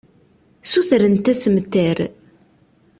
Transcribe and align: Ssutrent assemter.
Ssutrent 0.63 1.25
assemter. 1.31 1.99